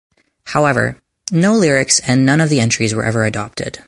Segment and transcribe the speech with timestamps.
[0.45, 0.97] However,
[1.31, 3.77] no lyrics and none of the entries were ever adopted.